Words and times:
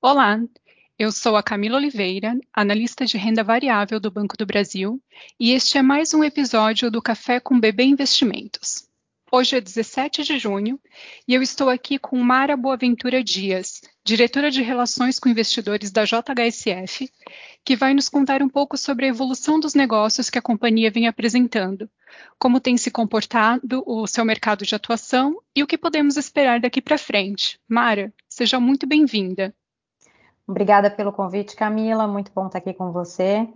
Olá, 0.00 0.40
eu 0.96 1.10
sou 1.10 1.34
a 1.34 1.42
Camila 1.42 1.76
Oliveira, 1.76 2.38
analista 2.52 3.04
de 3.04 3.18
renda 3.18 3.42
variável 3.42 3.98
do 3.98 4.12
Banco 4.12 4.36
do 4.36 4.46
Brasil, 4.46 5.02
e 5.40 5.50
este 5.50 5.76
é 5.76 5.82
mais 5.82 6.14
um 6.14 6.22
episódio 6.22 6.88
do 6.88 7.02
Café 7.02 7.40
com 7.40 7.58
BB 7.58 7.82
Investimentos. 7.82 8.86
Hoje 9.30 9.56
é 9.56 9.60
17 9.60 10.22
de 10.22 10.38
junho 10.38 10.78
e 11.26 11.34
eu 11.34 11.42
estou 11.42 11.68
aqui 11.68 11.98
com 11.98 12.16
Mara 12.16 12.56
Boaventura 12.56 13.24
Dias, 13.24 13.80
diretora 14.04 14.52
de 14.52 14.62
Relações 14.62 15.18
com 15.18 15.28
Investidores 15.28 15.90
da 15.90 16.04
JHSF, 16.04 17.12
que 17.64 17.74
vai 17.74 17.92
nos 17.92 18.08
contar 18.08 18.40
um 18.40 18.48
pouco 18.48 18.78
sobre 18.78 19.06
a 19.06 19.08
evolução 19.08 19.58
dos 19.58 19.74
negócios 19.74 20.30
que 20.30 20.38
a 20.38 20.42
companhia 20.42 20.92
vem 20.92 21.08
apresentando, 21.08 21.90
como 22.38 22.60
tem 22.60 22.76
se 22.76 22.92
comportado 22.92 23.82
o 23.84 24.06
seu 24.06 24.24
mercado 24.24 24.64
de 24.64 24.76
atuação 24.76 25.42
e 25.56 25.60
o 25.60 25.66
que 25.66 25.76
podemos 25.76 26.16
esperar 26.16 26.60
daqui 26.60 26.80
para 26.80 26.96
frente. 26.96 27.58
Mara, 27.68 28.14
seja 28.28 28.60
muito 28.60 28.86
bem-vinda. 28.86 29.52
Obrigada 30.48 30.90
pelo 30.90 31.12
convite, 31.12 31.54
Camila. 31.54 32.08
Muito 32.08 32.32
bom 32.34 32.46
estar 32.46 32.56
aqui 32.56 32.72
com 32.72 32.90
você. 32.90 33.46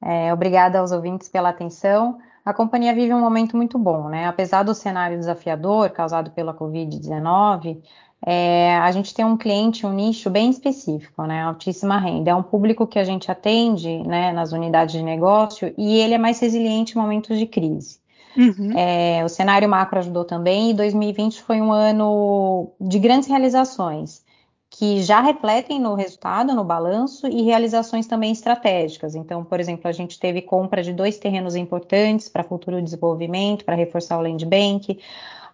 É, 0.00 0.32
obrigada 0.32 0.78
aos 0.78 0.92
ouvintes 0.92 1.28
pela 1.28 1.48
atenção. 1.48 2.18
A 2.44 2.54
companhia 2.54 2.94
vive 2.94 3.12
um 3.12 3.20
momento 3.20 3.56
muito 3.56 3.76
bom, 3.76 4.08
né? 4.08 4.26
Apesar 4.26 4.62
do 4.62 4.72
cenário 4.72 5.18
desafiador 5.18 5.90
causado 5.90 6.30
pela 6.30 6.54
Covid-19, 6.54 7.82
é, 8.24 8.76
a 8.78 8.90
gente 8.92 9.12
tem 9.12 9.24
um 9.24 9.36
cliente, 9.36 9.84
um 9.84 9.92
nicho 9.92 10.30
bem 10.30 10.48
específico, 10.48 11.24
né? 11.24 11.42
Altíssima 11.42 11.98
renda. 11.98 12.30
É 12.30 12.34
um 12.34 12.42
público 12.42 12.86
que 12.86 13.00
a 13.00 13.04
gente 13.04 13.30
atende 13.30 13.98
né, 14.06 14.32
nas 14.32 14.52
unidades 14.52 14.94
de 14.94 15.02
negócio 15.02 15.74
e 15.76 15.98
ele 15.98 16.14
é 16.14 16.18
mais 16.18 16.38
resiliente 16.38 16.96
em 16.96 17.00
momentos 17.00 17.36
de 17.36 17.46
crise. 17.46 17.98
Uhum. 18.36 18.78
É, 18.78 19.24
o 19.24 19.28
cenário 19.28 19.68
macro 19.68 19.98
ajudou 19.98 20.24
também 20.24 20.70
e 20.70 20.74
2020 20.74 21.42
foi 21.42 21.60
um 21.60 21.72
ano 21.72 22.70
de 22.80 23.00
grandes 23.00 23.28
realizações 23.28 24.22
que 24.70 25.02
já 25.02 25.20
refletem 25.20 25.80
no 25.80 25.94
resultado, 25.94 26.54
no 26.54 26.62
balanço, 26.62 27.26
e 27.26 27.42
realizações 27.42 28.06
também 28.06 28.30
estratégicas. 28.30 29.14
Então, 29.14 29.42
por 29.44 29.58
exemplo, 29.60 29.88
a 29.88 29.92
gente 29.92 30.18
teve 30.18 30.42
compra 30.42 30.82
de 30.82 30.92
dois 30.92 31.18
terrenos 31.18 31.56
importantes 31.56 32.28
para 32.28 32.44
futuro 32.44 32.80
desenvolvimento, 32.82 33.64
para 33.64 33.74
reforçar 33.74 34.18
o 34.18 34.22
land 34.22 34.44
bank. 34.44 34.90
Uhum. 34.90 34.98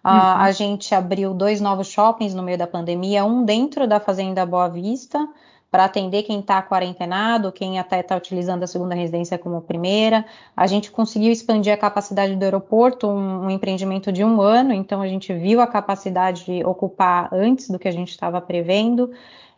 A, 0.03 0.43
a 0.43 0.51
gente 0.51 0.93
abriu 0.93 1.33
dois 1.33 1.61
novos 1.61 1.87
shoppings 1.87 2.33
no 2.35 2.43
meio 2.43 2.57
da 2.57 2.67
pandemia, 2.67 3.25
um 3.25 3.43
dentro 3.43 3.87
da 3.87 3.99
Fazenda 3.99 4.45
Boa 4.45 4.67
Vista, 4.67 5.27
para 5.75 5.83
atender 5.83 6.23
quem 6.23 6.39
está 6.39 6.61
quarentenado, 6.61 7.51
quem 7.51 7.77
até 7.77 7.99
está 7.99 8.15
utilizando 8.15 8.63
a 8.63 8.67
segunda 8.67 8.95
residência 8.95 9.37
como 9.37 9.59
primeira. 9.59 10.25
A 10.55 10.65
gente 10.67 10.89
conseguiu 10.89 11.33
expandir 11.33 11.73
a 11.73 11.75
capacidade 11.75 12.33
do 12.33 12.43
aeroporto, 12.43 13.09
um, 13.09 13.41
um 13.41 13.49
empreendimento 13.49 14.09
de 14.09 14.23
um 14.23 14.39
ano, 14.39 14.71
então 14.71 15.01
a 15.01 15.07
gente 15.09 15.33
viu 15.33 15.59
a 15.59 15.67
capacidade 15.67 16.45
de 16.45 16.63
ocupar 16.63 17.27
antes 17.33 17.69
do 17.69 17.77
que 17.77 17.89
a 17.89 17.91
gente 17.91 18.11
estava 18.11 18.39
prevendo. 18.39 19.11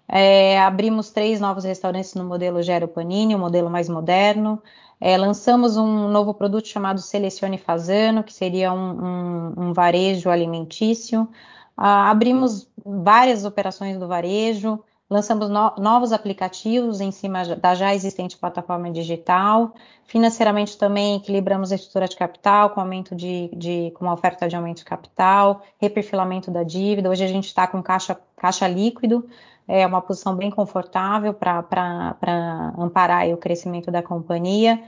É, 0.07 0.59
abrimos 0.59 1.11
três 1.11 1.39
novos 1.39 1.65
restaurantes 1.65 2.15
no 2.15 2.23
modelo 2.23 2.63
Gero 2.63 2.87
Panini, 2.87 3.35
o 3.35 3.37
um 3.37 3.41
modelo 3.41 3.69
mais 3.69 3.87
moderno. 3.87 4.59
É, 4.99 5.19
lançamos 5.19 5.77
um 5.77 6.07
novo 6.07 6.33
produto 6.33 6.67
chamado 6.67 6.99
Selecione 6.99 7.59
Fazano, 7.59 8.23
que 8.23 8.33
seria 8.33 8.73
um, 8.73 9.05
um, 9.05 9.53
um 9.55 9.71
varejo 9.71 10.31
alimentício. 10.31 11.29
Ah, 11.77 12.09
abrimos 12.09 12.67
várias 12.83 13.45
operações 13.45 13.99
do 13.99 14.07
varejo, 14.07 14.83
lançamos 15.09 15.49
no, 15.49 15.73
novos 15.77 16.11
aplicativos 16.11 16.99
em 16.99 17.11
cima 17.11 17.43
da 17.55 17.73
já 17.73 17.95
existente 17.95 18.37
plataforma 18.37 18.91
digital. 18.91 19.73
Financeiramente 20.05 20.77
também 20.77 21.15
equilibramos 21.15 21.71
a 21.71 21.75
estrutura 21.75 22.07
de 22.07 22.15
capital 22.15 22.71
com 22.71 22.81
aumento 22.81 23.15
de, 23.15 23.49
de 23.55 23.91
com 23.95 24.05
uma 24.05 24.13
oferta 24.13 24.47
de 24.47 24.55
aumento 24.55 24.77
de 24.77 24.85
capital, 24.85 25.61
reperfilamento 25.79 26.51
da 26.51 26.63
dívida. 26.63 27.09
Hoje 27.09 27.23
a 27.23 27.27
gente 27.27 27.47
está 27.47 27.67
com 27.67 27.81
caixa, 27.81 28.17
caixa 28.35 28.67
líquido, 28.67 29.27
é 29.67 29.85
uma 29.85 30.01
posição 30.01 30.35
bem 30.35 30.49
confortável 30.49 31.33
para 31.33 32.73
amparar 32.77 33.27
o 33.29 33.37
crescimento 33.37 33.91
da 33.91 34.01
companhia. 34.01 34.81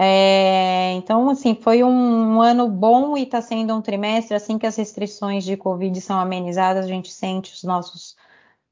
É, 0.00 0.92
então, 0.92 1.28
assim, 1.28 1.56
foi 1.56 1.82
um, 1.82 2.36
um 2.36 2.40
ano 2.40 2.68
bom 2.68 3.16
e 3.16 3.24
está 3.24 3.40
sendo 3.42 3.74
um 3.74 3.82
trimestre, 3.82 4.34
assim 4.36 4.56
que 4.56 4.66
as 4.66 4.76
restrições 4.76 5.42
de 5.44 5.56
Covid 5.56 6.00
são 6.00 6.20
amenizadas, 6.20 6.84
a 6.84 6.88
gente 6.88 7.10
sente 7.10 7.52
os 7.52 7.64
nossos 7.64 8.16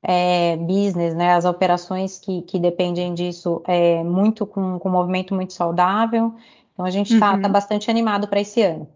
é, 0.03 0.57
business, 0.57 1.15
né, 1.15 1.35
as 1.35 1.45
operações 1.45 2.19
que, 2.19 2.43
que 2.43 2.59
dependem 2.59 3.15
disso, 3.15 3.63
é, 3.67 4.03
muito 4.05 4.47
com, 4.47 4.79
com 4.79 4.89
um 4.89 4.93
movimento 4.93 5.35
muito 5.35 5.53
saudável. 5.53 6.35
Então 6.73 6.85
a 6.85 6.91
gente 6.91 7.15
está 7.15 7.31
tá 7.31 7.35
uhum. 7.37 7.43
tá 7.43 7.49
bastante 7.49 7.91
animado 7.91 8.29
para 8.29 8.41
esse 8.41 8.63
ano. 8.63 8.89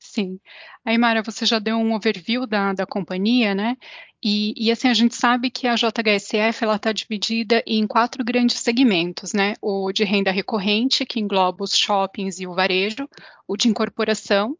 Sim. 0.00 0.38
Aí, 0.84 0.98
Mara, 0.98 1.22
você 1.22 1.46
já 1.46 1.58
deu 1.58 1.76
um 1.76 1.94
overview 1.94 2.46
da, 2.46 2.72
da 2.74 2.86
companhia, 2.86 3.54
né? 3.54 3.76
E, 4.22 4.54
e, 4.56 4.70
assim, 4.70 4.88
a 4.88 4.94
gente 4.94 5.14
sabe 5.14 5.50
que 5.50 5.66
a 5.66 5.74
JHSF 5.74 6.64
está 6.64 6.92
dividida 6.92 7.62
em 7.66 7.86
quatro 7.86 8.24
grandes 8.24 8.58
segmentos, 8.58 9.32
né? 9.32 9.54
O 9.60 9.92
de 9.92 10.04
renda 10.04 10.30
recorrente, 10.30 11.04
que 11.04 11.20
engloba 11.20 11.64
os 11.64 11.76
shoppings 11.76 12.38
e 12.40 12.46
o 12.46 12.54
varejo, 12.54 13.08
o 13.46 13.56
de 13.56 13.68
incorporação, 13.68 14.56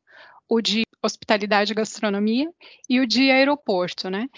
o 0.48 0.60
de 0.60 0.82
hospitalidade 1.02 1.72
e 1.72 1.74
gastronomia 1.74 2.50
e 2.88 3.00
o 3.00 3.06
de 3.06 3.30
aeroporto, 3.30 4.10
né? 4.10 4.28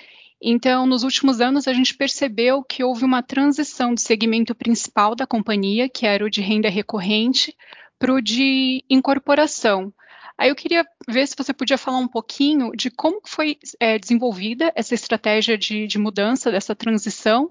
Então, 0.41 0.87
nos 0.87 1.03
últimos 1.03 1.41
anos, 1.41 1.67
a 1.67 1.73
gente 1.73 1.97
percebeu 1.97 2.63
que 2.63 2.85
houve 2.85 3.05
uma 3.05 3.23
transição 3.23 3.95
do 3.95 4.01
segmento 4.01 4.55
principal 4.55 5.15
da 5.15 5.27
companhia, 5.27 5.89
que 5.89 6.07
era 6.07 6.25
o 6.25 6.31
de 6.31 6.43
renda 6.43 6.69
recorrente, 6.69 7.57
para 7.99 8.13
o 8.13 8.21
de 8.21 8.85
incorporação. 8.91 9.93
Aí 10.39 10.51
eu 10.51 10.55
queria 10.55 10.85
ver 11.09 11.27
se 11.27 11.35
você 11.37 11.55
podia 11.55 11.79
falar 11.79 11.99
um 11.99 12.09
pouquinho 12.09 12.73
de 12.73 12.91
como 12.91 13.21
foi 13.27 13.59
é, 13.81 13.99
desenvolvida 13.99 14.71
essa 14.77 14.95
estratégia 14.95 15.57
de, 15.57 15.87
de, 15.87 15.99
mudança, 15.99 16.51
dessa 16.51 16.75
transição, 16.75 17.51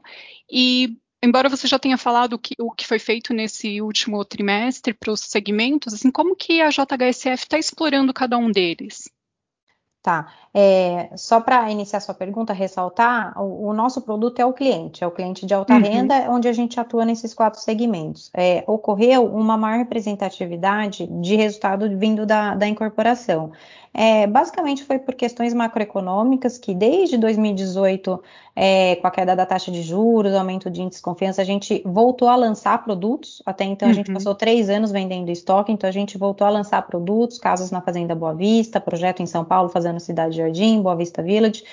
e 0.50 0.96
embora 1.23 1.50
você 1.50 1.67
já 1.67 1.79
tenha 1.79 1.97
falado 1.97 2.34
o 2.34 2.40
que, 2.40 2.53
o 2.59 2.72
que 2.72 2.85
foi 2.85 3.00
feito 3.00 3.34
nesse 3.34 3.81
último 3.81 4.23
trimestre 4.23 4.94
para 4.94 5.12
os 5.12 5.22
segmentos, 5.22 5.96
assim, 5.96 6.12
como 6.12 6.35
que 6.35 6.62
a 6.62 6.69
JHSF 6.69 7.44
está 7.44 7.57
explorando 7.57 8.13
cada 8.13 8.38
um 8.38 8.52
deles? 8.52 9.09
Tá. 10.06 10.28
É, 10.54 11.10
só 11.16 11.42
para 11.42 11.72
iniciar 11.72 12.00
sua 12.00 12.14
pergunta, 12.14 12.54
ressaltar, 12.54 13.34
o, 13.42 13.70
o, 13.70 13.74
nosso 13.74 14.00
produto 14.02 14.40
é 14.40 14.46
o 14.46 14.54
cliente, 14.54 15.04
é 15.04 15.08
o 15.08 15.10
cliente 15.10 15.48
de 15.48 15.54
alta 15.56 15.74
uhum. 15.74 15.82
renda, 15.82 16.30
onde 16.30 16.48
a 16.48 16.54
gente 16.54 16.80
atua 16.80 17.04
nesses 17.04 17.34
quatro 17.34 17.60
segmentos. 17.60 18.30
É, 18.32 18.64
ocorreu 18.68 19.26
uma 19.26 19.58
maior 19.58 19.80
representatividade 19.80 21.08
de 21.08 21.36
resultado 21.36 21.90
vindo 21.98 22.24
da, 22.24 22.54
da 22.54 22.68
incorporação. 22.68 23.52
É, 23.98 24.28
basicamente 24.28 24.84
foi 24.84 25.00
por 25.00 25.16
questões 25.16 25.54
macroeconômicas 25.54 26.58
que 26.58 26.76
desde 26.76 27.18
2018, 27.18 28.22
é, 28.54 28.98
com 28.98 29.08
a 29.08 29.12
queda 29.12 29.34
da 29.34 29.46
taxa 29.46 29.72
de 29.72 29.82
juros, 29.82 30.34
aumento 30.34 30.70
de 30.70 30.82
índice 30.82 31.00
de 31.00 31.04
confiança, 31.04 31.42
a 31.42 31.46
gente 31.46 31.82
voltou 31.86 32.28
a 32.28 32.36
lançar 32.36 32.84
produtos. 32.84 33.42
Até 33.46 33.64
então 33.64 33.88
a 33.88 33.94
gente 33.94 34.10
uhum. 34.10 34.16
passou 34.16 34.36
três 34.36 34.70
anos 34.70 34.92
vendendo 34.92 35.30
estoque, 35.30 35.72
então 35.72 35.88
a 35.88 35.94
gente 35.94 36.18
voltou 36.18 36.46
a 36.46 36.50
lançar 36.50 36.86
produtos, 36.86 37.40
casas 37.40 37.72
na 37.72 37.80
Fazenda 37.80 38.14
Boa 38.14 38.34
Vista, 38.34 38.82
projeto 38.82 39.22
em 39.22 39.26
São 39.26 39.46
Paulo 39.46 39.70
fazendo 39.70 39.98
Cidade 40.02 40.36
Jardim, 40.36 40.82
Boa 40.82 40.98
Vista 40.98 41.24
Village. 41.24 41.64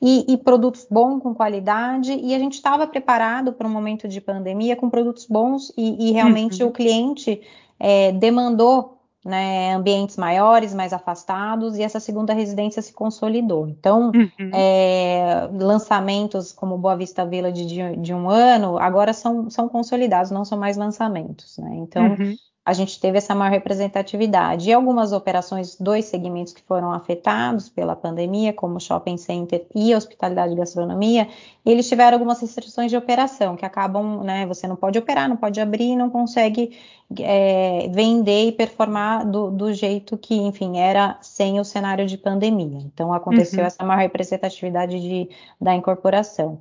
E, 0.00 0.32
e, 0.32 0.36
produtos 0.36 0.86
bons, 0.88 1.20
com 1.22 1.34
qualidade, 1.34 2.12
e 2.12 2.34
a 2.36 2.38
gente 2.38 2.54
estava 2.54 2.86
preparado 2.86 3.52
para 3.52 3.66
um 3.66 3.70
momento 3.70 4.06
de 4.06 4.20
pandemia 4.20 4.76
com 4.76 4.88
produtos 4.88 5.26
bons, 5.26 5.72
e, 5.76 6.10
e 6.10 6.12
realmente 6.12 6.62
uhum. 6.62 6.68
o 6.68 6.72
cliente 6.72 7.40
é, 7.80 8.12
demandou 8.12 8.93
né, 9.24 9.74
ambientes 9.74 10.16
maiores, 10.16 10.74
mais 10.74 10.92
afastados, 10.92 11.78
e 11.78 11.82
essa 11.82 11.98
segunda 11.98 12.34
residência 12.34 12.82
se 12.82 12.92
consolidou. 12.92 13.66
Então, 13.66 14.12
uhum. 14.14 14.50
é, 14.52 15.48
lançamentos 15.52 16.52
como 16.52 16.76
Boa 16.76 16.96
Vista 16.96 17.24
Village 17.24 17.64
de, 17.64 17.96
de, 17.96 18.12
um 18.12 18.28
ano, 18.28 18.78
agora 18.78 19.12
são, 19.12 19.48
são 19.48 19.68
consolidados, 19.68 20.30
não 20.30 20.44
são 20.44 20.58
mais 20.58 20.76
lançamentos. 20.76 21.56
Né? 21.58 21.70
Então, 21.76 22.08
uhum 22.08 22.36
a 22.64 22.72
gente 22.72 22.98
teve 22.98 23.18
essa 23.18 23.34
maior 23.34 23.50
representatividade. 23.50 24.70
E 24.70 24.72
algumas 24.72 25.12
operações, 25.12 25.76
dois 25.78 26.06
segmentos 26.06 26.54
que 26.54 26.62
foram 26.62 26.92
afetados 26.92 27.68
pela 27.68 27.94
pandemia, 27.94 28.54
como 28.54 28.80
shopping 28.80 29.18
center 29.18 29.66
e 29.74 29.94
hospitalidade 29.94 30.54
e 30.54 30.56
gastronomia, 30.56 31.28
eles 31.64 31.86
tiveram 31.86 32.14
algumas 32.14 32.40
restrições 32.40 32.90
de 32.90 32.96
operação, 32.96 33.54
que 33.54 33.66
acabam, 33.66 34.24
né, 34.24 34.46
você 34.46 34.66
não 34.66 34.76
pode 34.76 34.98
operar, 34.98 35.28
não 35.28 35.36
pode 35.36 35.60
abrir, 35.60 35.94
não 35.94 36.08
consegue 36.08 36.74
é, 37.20 37.86
vender 37.92 38.48
e 38.48 38.52
performar 38.52 39.26
do, 39.30 39.50
do, 39.50 39.74
jeito 39.74 40.16
que, 40.16 40.34
enfim, 40.34 40.78
era 40.78 41.18
sem 41.20 41.60
o 41.60 41.64
cenário 41.64 42.06
de 42.06 42.16
pandemia. 42.16 42.78
Então, 42.78 43.12
aconteceu 43.12 43.60
uhum. 43.60 43.66
essa 43.66 43.84
maior 43.84 44.00
representatividade 44.00 44.98
de, 44.98 45.28
da 45.60 45.74
incorporação. 45.74 46.60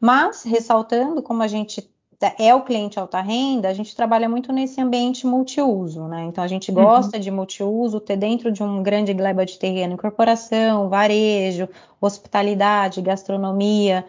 Mas, 0.00 0.44
ressaltando, 0.44 1.22
como 1.22 1.42
a 1.42 1.46
gente 1.46 1.91
é 2.38 2.54
o 2.54 2.62
cliente 2.62 2.98
alta 2.98 3.20
renda, 3.20 3.68
a 3.68 3.74
gente 3.74 3.94
trabalha 3.96 4.28
muito 4.28 4.52
nesse 4.52 4.80
ambiente 4.80 5.26
multiuso, 5.26 6.06
né? 6.08 6.24
Então 6.24 6.42
a 6.42 6.46
gente 6.46 6.70
uhum. 6.70 6.82
gosta 6.82 7.16
uhum. 7.16 7.22
de 7.22 7.30
multiuso, 7.30 8.00
ter 8.00 8.16
dentro 8.16 8.52
de 8.52 8.62
um 8.62 8.82
grande 8.82 9.12
gleba 9.14 9.46
de 9.46 9.58
terreno, 9.58 9.94
incorporação, 9.94 10.88
varejo, 10.88 11.68
hospitalidade, 12.00 13.00
gastronomia. 13.00 14.04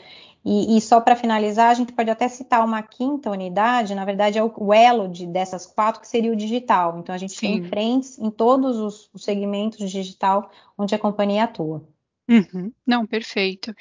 E, 0.46 0.76
e 0.76 0.82
só 0.82 1.00
para 1.00 1.16
finalizar, 1.16 1.70
a 1.70 1.74
gente 1.74 1.94
pode 1.94 2.10
até 2.10 2.28
citar 2.28 2.66
uma 2.66 2.82
quinta 2.82 3.32
unidade, 3.32 3.96
na 3.96 4.04
verdade 4.04 4.38
é 4.38 4.44
o, 4.44 4.52
o 4.58 4.74
elo 4.74 5.08
de, 5.08 5.26
dessas 5.26 5.66
quatro, 5.66 6.02
que 6.02 6.08
seria 6.08 6.32
o 6.32 6.36
digital. 6.36 7.00
Então 7.00 7.16
a 7.16 7.18
gente 7.18 7.34
Sim. 7.34 7.48
tem 7.48 7.64
frentes 7.64 8.20
em 8.20 8.30
todos 8.30 8.78
os, 8.78 9.10
os 9.14 9.24
segmentos 9.24 9.90
digital 9.90 10.50
onde 10.78 10.94
a 10.94 11.00
companhia 11.00 11.46
atua. 11.46 11.82
Uhum. 12.30 12.72
Não, 12.86 13.06
perfeito. 13.06 13.74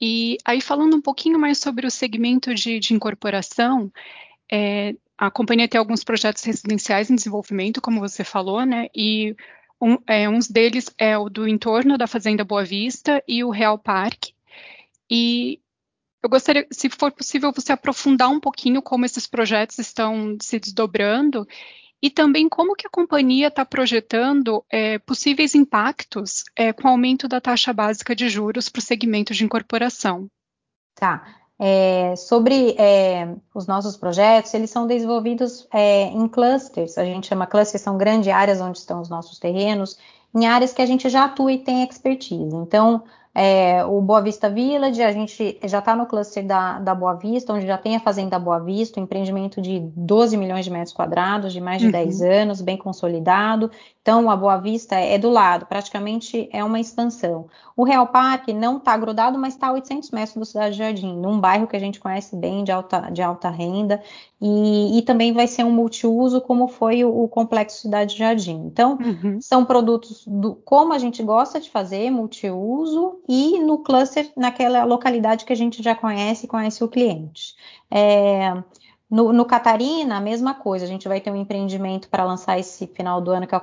E 0.00 0.36
aí 0.44 0.60
falando 0.60 0.96
um 0.96 1.00
pouquinho 1.00 1.38
mais 1.38 1.58
sobre 1.58 1.86
o 1.86 1.90
segmento 1.90 2.54
de, 2.54 2.78
de 2.78 2.94
incorporação, 2.94 3.90
é, 4.52 4.94
a 5.18 5.30
companhia 5.30 5.68
tem 5.68 5.78
alguns 5.78 6.04
projetos 6.04 6.44
residenciais 6.44 7.10
em 7.10 7.16
desenvolvimento, 7.16 7.80
como 7.80 8.00
você 8.00 8.22
falou, 8.24 8.64
né? 8.66 8.88
E 8.94 9.34
um, 9.80 9.96
é, 10.06 10.28
uns 10.28 10.48
deles 10.48 10.90
é 10.98 11.16
o 11.16 11.28
do 11.30 11.48
entorno 11.48 11.98
da 11.98 12.06
Fazenda 12.06 12.44
Boa 12.44 12.64
Vista 12.64 13.22
e 13.26 13.42
o 13.44 13.50
Real 13.50 13.78
Parque. 13.78 14.34
E 15.10 15.60
eu 16.22 16.28
gostaria, 16.30 16.66
se 16.72 16.90
for 16.90 17.12
possível, 17.12 17.52
você 17.54 17.72
aprofundar 17.72 18.28
um 18.30 18.40
pouquinho 18.40 18.82
como 18.82 19.04
esses 19.06 19.26
projetos 19.26 19.78
estão 19.78 20.36
se 20.42 20.58
desdobrando 20.58 21.46
e 22.02 22.10
também 22.10 22.48
como 22.48 22.74
que 22.74 22.86
a 22.86 22.90
companhia 22.90 23.48
está 23.48 23.64
projetando 23.64 24.64
é, 24.70 24.98
possíveis 24.98 25.54
impactos 25.54 26.44
é, 26.54 26.72
com 26.72 26.88
o 26.88 26.90
aumento 26.90 27.26
da 27.26 27.40
taxa 27.40 27.72
básica 27.72 28.14
de 28.14 28.28
juros 28.28 28.68
para 28.68 28.80
o 28.80 28.82
segmento 28.82 29.32
de 29.32 29.44
incorporação. 29.44 30.28
Tá. 30.94 31.26
É, 31.58 32.14
sobre 32.16 32.74
é, 32.78 33.34
os 33.54 33.66
nossos 33.66 33.96
projetos, 33.96 34.52
eles 34.52 34.70
são 34.70 34.86
desenvolvidos 34.86 35.66
é, 35.72 36.04
em 36.04 36.28
clusters, 36.28 36.98
a 36.98 37.04
gente 37.04 37.26
chama 37.28 37.46
clusters, 37.46 37.82
são 37.82 37.96
grandes 37.96 38.28
áreas 38.28 38.60
onde 38.60 38.78
estão 38.78 39.00
os 39.00 39.08
nossos 39.08 39.38
terrenos, 39.38 39.98
em 40.34 40.46
áreas 40.46 40.74
que 40.74 40.82
a 40.82 40.86
gente 40.86 41.08
já 41.08 41.24
atua 41.24 41.52
e 41.52 41.58
tem 41.58 41.82
expertise. 41.82 42.54
Então, 42.54 43.04
é, 43.38 43.84
o 43.84 44.00
Boa 44.00 44.22
Vista 44.22 44.48
Village, 44.48 45.02
a 45.02 45.12
gente 45.12 45.58
já 45.64 45.80
está 45.80 45.94
no 45.94 46.06
cluster 46.06 46.42
da, 46.42 46.78
da, 46.78 46.94
Boa 46.94 47.12
Vista, 47.12 47.52
onde 47.52 47.66
já 47.66 47.76
tem 47.76 47.94
a 47.94 48.00
Fazenda 48.00 48.38
Boa 48.38 48.58
Vista, 48.58 48.98
um 48.98 49.02
empreendimento 49.02 49.60
de 49.60 49.78
12 49.94 50.38
milhões 50.38 50.64
de 50.64 50.70
metros 50.70 50.94
quadrados, 50.94 51.52
de 51.52 51.60
mais 51.60 51.80
de 51.80 51.84
uhum. 51.84 51.92
10 51.92 52.22
anos, 52.22 52.62
bem 52.62 52.78
consolidado. 52.78 53.70
Então, 54.00 54.30
a 54.30 54.36
Boa 54.36 54.56
Vista 54.56 54.94
é 54.94 55.18
do 55.18 55.28
lado, 55.28 55.66
praticamente 55.66 56.48
é 56.50 56.64
uma 56.64 56.80
expansão. 56.80 57.46
O 57.76 57.84
Real 57.84 58.06
Parque 58.06 58.54
não 58.54 58.78
está 58.78 58.96
grudado, 58.96 59.36
mas 59.36 59.52
está 59.52 59.66
a 59.66 59.72
800 59.72 60.12
metros 60.12 60.36
do 60.36 60.46
Cidade 60.46 60.78
Jardim, 60.78 61.14
num 61.14 61.38
bairro 61.38 61.66
que 61.66 61.76
a 61.76 61.80
gente 61.80 62.00
conhece 62.00 62.36
bem, 62.36 62.64
de 62.64 62.72
alta, 62.72 63.10
de 63.10 63.20
alta 63.20 63.50
renda, 63.50 64.00
e, 64.40 64.96
e 64.96 65.02
também 65.02 65.32
vai 65.32 65.46
ser 65.48 65.64
um 65.64 65.72
multiuso, 65.72 66.40
como 66.40 66.68
foi 66.68 67.04
o, 67.04 67.24
o 67.24 67.28
Complexo 67.28 67.82
Cidade 67.82 68.16
Jardim. 68.16 68.62
Então, 68.66 68.96
uhum. 68.96 69.40
são 69.40 69.64
produtos 69.64 70.24
do, 70.26 70.54
como 70.54 70.92
a 70.92 70.98
gente 70.98 71.22
gosta 71.22 71.60
de 71.60 71.68
fazer, 71.68 72.08
multiuso, 72.08 73.18
e 73.28 73.58
no 73.58 73.78
cluster, 73.78 74.30
naquela 74.36 74.84
localidade 74.84 75.44
que 75.44 75.52
a 75.52 75.56
gente 75.56 75.82
já 75.82 75.94
conhece, 75.94 76.46
conhece 76.46 76.84
o 76.84 76.88
cliente. 76.88 77.56
É, 77.90 78.52
no, 79.10 79.32
no, 79.32 79.44
Catarina, 79.44 80.16
a 80.16 80.20
mesma 80.20 80.54
coisa. 80.54 80.84
A 80.84 80.88
gente 80.88 81.08
vai 81.08 81.20
ter 81.20 81.30
um 81.30 81.36
empreendimento 81.36 82.08
para 82.08 82.24
lançar 82.24 82.58
esse 82.58 82.86
final 82.86 83.20
do 83.20 83.30
ano, 83.30 83.46
que 83.46 83.54
é 83.54 83.58
o 83.58 83.62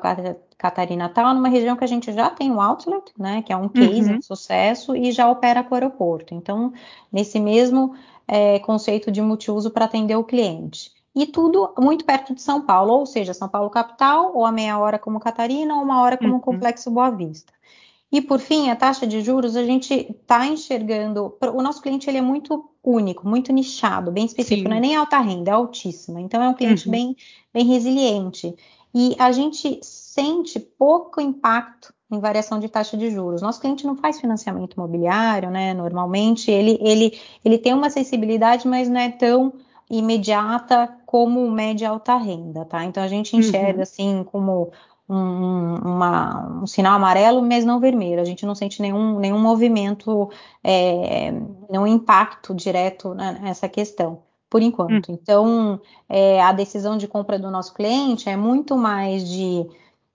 Catarina 0.57 1.09
Tal, 1.09 1.33
numa 1.33 1.49
região 1.49 1.75
que 1.75 1.83
a 1.83 1.87
gente 1.87 2.11
já 2.11 2.29
tem 2.29 2.51
um 2.51 2.61
outlet, 2.61 3.11
né? 3.17 3.41
Que 3.41 3.53
é 3.53 3.57
um 3.57 3.69
case 3.69 4.11
uhum. 4.11 4.19
de 4.19 4.25
sucesso 4.25 4.95
e 4.95 5.11
já 5.11 5.29
opera 5.29 5.63
com 5.63 5.71
o 5.71 5.75
aeroporto. 5.75 6.33
Então, 6.33 6.73
nesse 7.11 7.39
mesmo 7.39 7.93
é, 8.27 8.59
conceito 8.59 9.11
de 9.11 9.21
multiuso 9.21 9.71
para 9.71 9.85
atender 9.85 10.15
o 10.15 10.23
cliente. 10.23 10.91
E 11.15 11.27
tudo 11.27 11.73
muito 11.77 12.05
perto 12.05 12.33
de 12.33 12.41
São 12.41 12.61
Paulo, 12.61 12.93
ou 12.93 13.05
seja, 13.05 13.33
São 13.33 13.47
Paulo 13.47 13.69
capital, 13.69 14.31
ou 14.35 14.45
a 14.45 14.51
meia 14.51 14.79
hora 14.79 14.97
como 14.97 15.19
Catarina, 15.19 15.75
ou 15.75 15.83
uma 15.83 16.01
hora 16.01 16.17
como 16.17 16.33
uhum. 16.33 16.39
Complexo 16.39 16.89
Boa 16.89 17.11
Vista. 17.11 17.53
E 18.13 18.21
por 18.21 18.39
fim, 18.39 18.69
a 18.69 18.75
taxa 18.75 19.07
de 19.07 19.21
juros, 19.21 19.55
a 19.55 19.63
gente 19.63 19.91
está 19.91 20.45
enxergando. 20.45 21.35
O 21.51 21.63
nosso 21.63 21.81
cliente 21.81 22.07
ele 22.07 22.19
é 22.19 22.21
muito 22.21 22.69
único, 22.83 23.27
muito 23.27 23.51
nichado, 23.51 24.11
bem 24.11 24.25
específico, 24.25 24.67
Sim. 24.67 24.69
não 24.69 24.77
é 24.77 24.79
nem 24.79 24.95
alta 24.95 25.17
renda, 25.17 25.49
é 25.49 25.53
altíssima. 25.55 26.21
Então 26.21 26.39
é 26.39 26.47
um 26.47 26.53
cliente 26.53 26.85
uhum. 26.85 26.91
bem, 26.91 27.17
bem 27.51 27.65
resiliente. 27.65 28.55
E 28.93 29.15
a 29.17 29.31
gente 29.31 29.79
sente 29.81 30.59
pouco 30.59 31.19
impacto 31.19 31.91
em 32.11 32.19
variação 32.19 32.59
de 32.59 32.69
taxa 32.69 32.95
de 32.95 33.09
juros. 33.09 33.41
Nosso 33.41 33.59
cliente 33.59 33.83
não 33.83 33.95
faz 33.95 34.19
financiamento 34.19 34.75
imobiliário, 34.75 35.49
né? 35.49 35.73
Normalmente 35.73 36.51
ele, 36.51 36.77
ele, 36.81 37.19
ele 37.43 37.57
tem 37.57 37.73
uma 37.73 37.87
acessibilidade, 37.87 38.67
mas 38.67 38.87
não 38.87 38.99
é 38.99 39.09
tão 39.09 39.53
imediata 39.89 40.87
como 41.07 41.49
média 41.49 41.89
alta 41.89 42.15
renda, 42.17 42.63
tá? 42.63 42.85
Então 42.85 43.01
a 43.01 43.07
gente 43.07 43.35
enxerga 43.35 43.77
uhum. 43.77 43.81
assim 43.81 44.23
como 44.31 44.71
um, 45.07 45.75
uma, 45.75 46.61
um 46.63 46.67
sinal 46.67 46.95
amarelo, 46.95 47.41
mas 47.41 47.65
não 47.65 47.79
vermelho. 47.79 48.21
A 48.21 48.25
gente 48.25 48.45
não 48.45 48.55
sente 48.55 48.81
nenhum, 48.81 49.19
nenhum 49.19 49.39
movimento, 49.39 50.29
é, 50.63 51.31
nenhum 51.69 51.87
impacto 51.87 52.53
direto 52.53 53.13
nessa 53.13 53.67
questão, 53.67 54.23
por 54.49 54.61
enquanto. 54.61 55.11
Hum. 55.11 55.17
Então, 55.21 55.81
é, 56.07 56.41
a 56.41 56.51
decisão 56.51 56.97
de 56.97 57.07
compra 57.07 57.37
do 57.37 57.51
nosso 57.51 57.73
cliente 57.73 58.29
é 58.29 58.37
muito 58.37 58.77
mais 58.77 59.27
de 59.27 59.67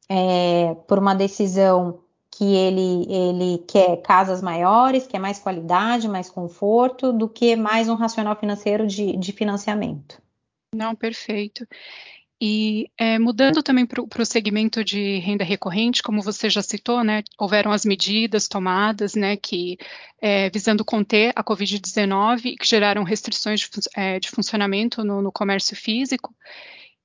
é, 0.08 0.74
por 0.86 0.98
uma 0.98 1.14
decisão 1.14 2.00
que 2.30 2.54
ele, 2.54 3.12
ele 3.12 3.58
quer 3.66 4.00
casas 4.00 4.40
maiores, 4.40 5.06
quer 5.06 5.18
mais 5.18 5.38
qualidade, 5.38 6.08
mais 6.08 6.30
conforto, 6.30 7.12
do 7.12 7.28
que 7.28 7.56
mais 7.56 7.88
um 7.88 7.94
racional 7.94 8.36
financeiro 8.36 8.86
de, 8.86 9.16
de 9.16 9.32
financiamento. 9.32 10.22
Não, 10.74 10.94
perfeito. 10.94 11.66
E 12.40 12.88
é, 12.96 13.18
mudando 13.18 13.64
também 13.64 13.84
para 13.84 14.22
o 14.22 14.24
segmento 14.24 14.84
de 14.84 15.18
renda 15.18 15.42
recorrente, 15.42 16.02
como 16.02 16.22
você 16.22 16.48
já 16.48 16.62
citou, 16.62 17.02
né, 17.02 17.24
houveram 17.36 17.72
as 17.72 17.84
medidas 17.84 18.46
tomadas, 18.46 19.16
né, 19.16 19.36
que 19.36 19.76
é, 20.20 20.48
visando 20.48 20.84
conter 20.84 21.32
a 21.34 21.42
Covid-19 21.42 22.56
que 22.56 22.66
geraram 22.66 23.02
restrições 23.02 23.60
de, 23.60 23.68
é, 23.96 24.20
de 24.20 24.30
funcionamento 24.30 25.02
no, 25.02 25.20
no 25.20 25.32
comércio 25.32 25.76
físico. 25.76 26.32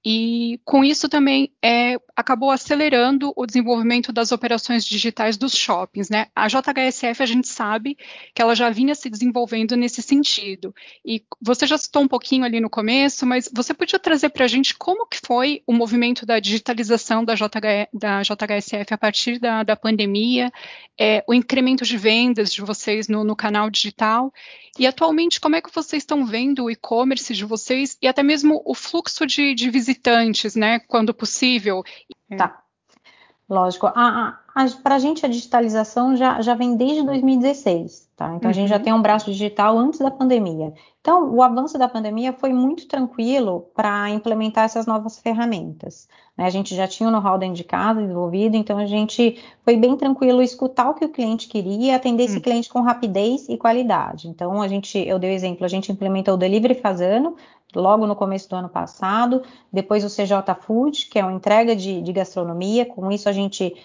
E 0.06 0.60
com 0.66 0.84
isso 0.84 1.08
também 1.08 1.50
é, 1.64 1.96
acabou 2.14 2.52
acelerando 2.52 3.32
o 3.38 3.46
desenvolvimento 3.46 4.12
das 4.12 4.34
operações 4.34 4.84
digitais 4.84 5.38
dos 5.38 5.56
shoppings. 5.56 6.10
Né? 6.10 6.28
A 6.36 6.48
JHSF 6.48 7.24
a 7.24 7.26
gente 7.26 7.48
sabe 7.48 7.98
que 8.36 8.42
ela 8.42 8.54
já 8.54 8.70
vinha 8.70 8.94
se 8.96 9.10
desenvolvendo 9.10 9.78
nesse 9.78 10.02
sentido. 10.02 10.76
E 11.06 11.24
você 11.42 11.66
já 11.66 11.78
citou 11.78 12.02
um 12.02 12.08
pouquinho 12.08 12.44
ali 12.44 12.60
no 12.60 12.70
começo, 12.70 13.26
mas 13.26 13.50
você 13.54 13.74
podia 13.74 13.98
trazer 13.98 14.30
para 14.30 14.44
a 14.44 14.48
gente 14.48 14.76
como 14.76 15.08
que 15.08 15.20
foi 15.26 15.64
o 15.66 15.72
movimento 15.72 16.26
da 16.26 16.38
digitalização 16.38 17.24
da, 17.24 17.34
JH, 17.34 17.88
da 17.94 18.22
JHSF 18.24 18.94
a 18.94 18.98
partir 18.98 19.40
da, 19.40 19.64
da 19.64 19.76
pandemia, 19.78 20.52
é, 21.00 21.24
o 21.26 21.34
incremento 21.34 21.86
de 21.86 21.98
vendas 21.98 22.52
de 22.52 22.62
vocês 22.62 23.08
no, 23.08 23.24
no 23.24 23.38
canal 23.38 23.70
digital 23.70 24.34
e 24.78 24.88
atualmente, 24.88 25.40
como 25.40 25.56
é 25.56 25.62
que 25.62 25.74
vocês 25.74 26.02
estão 26.02 26.26
vendo 26.26 26.64
o 26.64 26.72
e-commerce 26.72 27.32
de 27.36 27.46
vocês 27.46 27.96
e 28.02 28.08
até 28.08 28.24
mesmo 28.24 28.60
o 28.66 28.74
fluxo 28.74 29.24
de, 29.26 29.54
de 29.54 29.70
visitantes, 29.70 29.93
né, 30.56 30.80
quando 30.88 31.14
possível? 31.14 31.84
Tá. 32.38 32.64
Lógico. 33.50 33.88
Para 34.84 34.96
a 34.96 35.00
gente, 35.00 35.26
a 35.26 35.30
digitalização 35.30 36.16
já, 36.16 36.42
já 36.42 36.56
vem 36.56 36.76
desde 36.76 37.04
2016, 37.04 38.10
tá? 38.16 38.36
Então, 38.36 38.44
uhum. 38.44 38.50
a 38.50 38.54
gente 38.54 38.70
já 38.70 38.78
uhum. 38.78 38.84
tem 38.84 38.94
um 38.94 39.02
braço 39.02 39.32
digital 39.32 39.78
antes 39.78 40.00
da 40.00 40.10
pandemia. 40.10 40.74
Então, 41.02 41.34
o 41.34 41.42
avanço 41.44 41.78
da 41.78 41.90
pandemia 41.90 42.32
foi 42.32 42.54
muito 42.54 42.88
tranquilo 42.88 43.70
para 43.76 44.10
implementar 44.10 44.64
essas 44.64 44.86
novas 44.86 45.20
ferramentas. 45.20 46.08
Né? 46.38 46.46
A 46.46 46.50
gente 46.50 46.74
já 46.74 46.88
tinha 46.88 47.10
o 47.10 47.12
know-how 47.12 47.38
dentro 47.38 47.56
de 47.56 47.64
casa 47.64 48.02
desenvolvido, 48.02 48.56
então 48.56 48.78
a 48.78 48.86
gente 48.86 49.44
foi 49.64 49.76
bem 49.76 49.98
tranquilo 49.98 50.42
escutar 50.42 50.90
o 50.90 50.94
que 50.94 51.04
o 51.04 51.10
cliente 51.10 51.48
queria 51.48 51.96
atender 51.96 52.24
esse 52.24 52.36
uhum. 52.36 52.42
cliente 52.42 52.70
com 52.70 52.82
rapidez 52.82 53.50
e 53.50 53.58
qualidade. 53.58 54.30
Então, 54.30 54.62
a 54.62 54.68
gente, 54.68 54.98
eu 54.98 55.20
dei 55.20 55.32
o 55.32 55.34
exemplo, 55.34 55.66
a 55.66 55.70
gente 55.70 55.92
implementou 55.92 56.36
o 56.36 56.38
Delivery 56.38 56.76
Fazano, 56.76 57.36
logo 57.76 58.06
no 58.06 58.16
começo 58.16 58.50
do 58.50 58.56
ano 58.56 58.70
passado, 58.70 59.44
depois 59.72 60.04
o 60.04 60.10
CJ 60.10 60.56
Food, 60.62 61.08
que 61.08 61.20
é 61.20 61.24
uma 61.24 61.34
entrega 61.34 61.76
de, 61.76 62.02
de 62.02 62.14
gastronomia, 62.14 62.86
com 62.86 63.12
isso 63.12 63.28
a 63.28 63.32
gente 63.32 63.76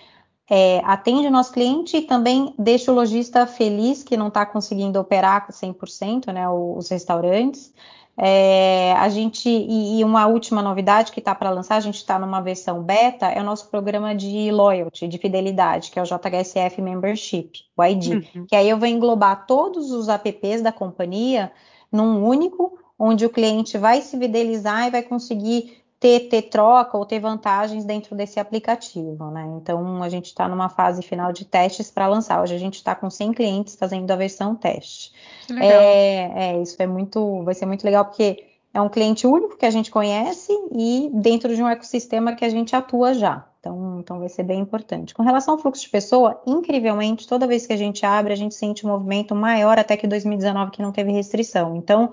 é, 0.51 0.81
atende 0.85 1.27
o 1.27 1.31
nosso 1.31 1.53
cliente 1.53 1.99
e 1.99 2.03
também 2.03 2.55
deixa 2.59 2.91
o 2.91 2.95
lojista 2.95 3.47
feliz 3.47 4.03
que 4.03 4.17
não 4.17 4.29
está 4.29 4.47
conseguindo 4.47 4.99
operar 4.99 5.47
100%, 5.49 6.33
né, 6.33 6.49
os 6.49 6.89
restaurantes. 6.89 7.73
É, 8.21 8.95
a 8.95 9.09
gente 9.09 9.49
e, 9.49 10.01
e, 10.01 10.05
uma 10.05 10.27
última 10.27 10.61
novidade 10.61 11.13
que 11.13 11.21
está 11.21 11.37
para 11.37 11.51
lançar, 11.51 11.77
a 11.77 11.81
gente 11.81 11.99
está 11.99 12.19
numa 12.19 12.41
versão 12.41 12.83
beta, 12.83 13.27
é 13.27 13.41
o 13.41 13.45
nosso 13.45 13.69
programa 13.71 14.13
de 14.13 14.51
loyalty, 14.51 15.07
de 15.07 15.19
fidelidade, 15.19 15.93
que 15.93 16.01
é 16.01 16.03
o 16.03 16.05
JHSF 16.05 16.83
Membership, 16.83 17.53
o 17.77 17.85
ID, 17.85 18.27
uhum. 18.35 18.47
que 18.47 18.57
aí 18.57 18.69
eu 18.69 18.77
vou 18.77 18.89
englobar 18.89 19.47
todos 19.47 19.93
os 19.93 20.09
apps 20.09 20.63
da 20.63 20.73
companhia 20.73 21.53
num 21.93 22.27
único 22.27 22.78
onde 22.99 23.25
o 23.25 23.31
cliente 23.31 23.79
vai 23.79 24.03
se 24.03 24.19
fidelizar 24.19 24.87
e 24.87 24.91
vai 24.91 25.03
conseguir 25.03 25.79
ter, 26.01 26.29
ter 26.29 26.43
troca 26.43 26.97
ou 26.97 27.05
ter 27.05 27.19
vantagens 27.19 27.85
dentro 27.85 28.15
desse 28.15 28.39
aplicativo, 28.39 29.31
né? 29.31 29.45
Então 29.61 30.03
a 30.03 30.09
gente 30.09 30.27
está 30.27 30.49
numa 30.49 30.69
fase 30.69 31.03
final 31.03 31.33
de 31.33 31.45
testes 31.45 31.91
para 31.91 32.07
lançar. 32.07 32.41
Hoje 32.43 32.55
a 32.55 32.59
gente 32.59 32.75
está 32.75 32.95
com 32.95 33.11
100 33.11 33.33
clientes 33.33 33.77
fazendo 33.77 34.11
a 34.11 34.17
versão 34.17 34.55
teste. 34.55 35.13
É, 35.61 36.53
é, 36.53 36.63
isso 36.63 36.81
é 36.81 36.87
muito, 36.87 37.43
vai 37.43 37.55
ser 37.55 37.67
muito 37.67 37.85
legal 37.85 38.05
porque 38.05 38.45
é 38.73 38.81
um 38.81 38.89
cliente 38.89 39.27
único 39.27 39.57
que 39.57 39.67
a 39.67 39.71
gente 39.71 39.91
conhece 39.91 40.53
e 40.73 41.11
dentro 41.13 41.55
de 41.55 41.63
um 41.63 41.69
ecossistema 41.69 42.35
que 42.35 42.45
a 42.45 42.49
gente 42.49 42.77
atua 42.77 43.15
já. 43.15 43.45
Então, 43.59 43.99
então 43.99 44.19
vai 44.21 44.29
ser 44.29 44.45
bem 44.45 44.61
importante. 44.61 45.15
Com 45.15 45.23
relação 45.25 45.55
ao 45.55 45.61
fluxo 45.61 45.83
de 45.83 45.89
pessoa, 45.89 46.41
incrivelmente, 46.47 47.27
toda 47.27 47.47
vez 47.47 47.67
que 47.67 47.73
a 47.73 47.77
gente 47.77 48.07
abre, 48.07 48.33
a 48.33 48.37
gente 48.37 48.55
sente 48.55 48.87
um 48.87 48.91
movimento 48.91 49.35
maior 49.35 49.79
até 49.79 49.97
que 49.97 50.07
2019 50.07 50.71
que 50.71 50.81
não 50.81 50.93
teve 50.93 51.11
restrição. 51.11 51.75
Então, 51.75 52.13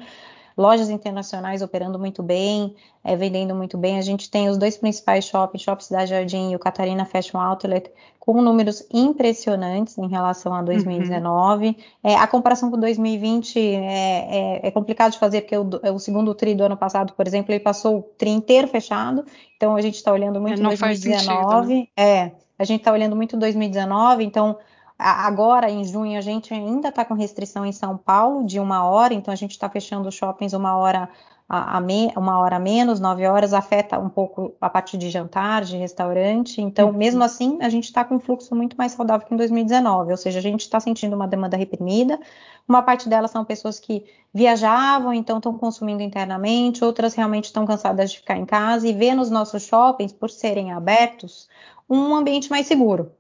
lojas 0.57 0.89
internacionais 0.89 1.61
operando 1.61 1.99
muito 1.99 2.23
bem, 2.23 2.75
é, 3.03 3.15
vendendo 3.15 3.53
muito 3.53 3.77
bem. 3.77 3.97
A 3.97 4.01
gente 4.01 4.29
tem 4.29 4.49
os 4.49 4.57
dois 4.57 4.77
principais 4.77 5.25
shoppings, 5.25 5.63
Shop 5.63 5.83
Cidade 5.83 6.11
Jardim 6.11 6.51
e 6.51 6.55
o 6.55 6.59
Catarina 6.59 7.05
Fashion 7.05 7.39
Outlet, 7.39 7.91
com 8.19 8.41
números 8.41 8.83
impressionantes 8.91 9.97
em 9.97 10.07
relação 10.07 10.53
a 10.53 10.61
2019. 10.61 11.67
Uhum. 11.67 11.75
É, 12.03 12.15
a 12.15 12.25
comparação 12.25 12.71
com 12.71 12.79
2020 12.79 13.59
é, 13.59 14.61
é, 14.63 14.67
é, 14.67 14.71
complicado 14.71 15.11
de 15.11 15.19
fazer, 15.19 15.41
porque 15.41 15.57
o, 15.57 15.69
o, 15.93 15.99
segundo 15.99 16.33
tri 16.33 16.55
do 16.55 16.63
ano 16.63 16.77
passado, 16.77 17.13
por 17.13 17.27
exemplo, 17.27 17.51
ele 17.53 17.59
passou 17.59 17.99
o 17.99 18.01
tri 18.01 18.31
inteiro 18.31 18.67
fechado, 18.67 19.25
então 19.55 19.75
a 19.75 19.81
gente 19.81 19.95
está 19.95 20.11
olhando 20.11 20.41
muito 20.41 20.61
2019. 20.61 21.67
Sentido, 21.67 21.87
né? 21.95 22.03
É, 22.03 22.31
a 22.57 22.63
gente 22.63 22.79
está 22.79 22.91
olhando 22.91 23.15
muito 23.15 23.37
2019, 23.37 24.23
então 24.23 24.57
Agora, 24.97 25.69
em 25.69 25.83
junho, 25.83 26.17
a 26.17 26.21
gente 26.21 26.53
ainda 26.53 26.89
está 26.89 27.03
com 27.03 27.13
restrição 27.13 27.65
em 27.65 27.71
São 27.71 27.97
Paulo 27.97 28.45
de 28.45 28.59
uma 28.59 28.85
hora, 28.85 29.13
então 29.13 29.31
a 29.31 29.35
gente 29.35 29.51
está 29.51 29.69
fechando 29.69 30.07
os 30.07 30.15
shoppings 30.15 30.53
uma 30.53 30.77
hora 30.77 31.09
a, 31.47 31.77
a 31.77 31.81
me, 31.81 32.11
uma 32.15 32.39
hora 32.39 32.57
menos, 32.57 32.99
nove 32.99 33.25
horas, 33.27 33.53
afeta 33.53 33.99
um 33.99 34.09
pouco 34.09 34.55
a 34.59 34.69
parte 34.69 34.97
de 34.97 35.09
jantar, 35.09 35.63
de 35.63 35.77
restaurante. 35.77 36.61
Então, 36.61 36.89
uhum. 36.89 36.97
mesmo 36.97 37.23
assim, 37.23 37.59
a 37.61 37.69
gente 37.69 37.85
está 37.85 38.03
com 38.03 38.15
um 38.15 38.19
fluxo 38.19 38.55
muito 38.55 38.75
mais 38.75 38.93
saudável 38.93 39.27
que 39.27 39.33
em 39.33 39.37
2019, 39.37 40.11
ou 40.11 40.17
seja, 40.17 40.39
a 40.39 40.41
gente 40.41 40.61
está 40.61 40.79
sentindo 40.79 41.15
uma 41.15 41.27
demanda 41.27 41.55
reprimida. 41.55 42.19
Uma 42.67 42.81
parte 42.81 43.07
delas 43.07 43.31
são 43.31 43.45
pessoas 43.45 43.79
que 43.79 44.05
viajavam, 44.33 45.13
então 45.13 45.37
estão 45.37 45.55
consumindo 45.57 46.01
internamente, 46.01 46.83
outras 46.83 47.13
realmente 47.13 47.45
estão 47.45 47.65
cansadas 47.65 48.11
de 48.11 48.17
ficar 48.17 48.37
em 48.37 48.45
casa 48.45 48.87
e 48.87 48.93
vê 48.93 49.13
nos 49.13 49.29
nossos 49.29 49.63
shoppings, 49.63 50.11
por 50.13 50.29
serem 50.31 50.71
abertos, 50.71 51.47
um 51.87 52.15
ambiente 52.15 52.49
mais 52.49 52.65
seguro. 52.65 53.11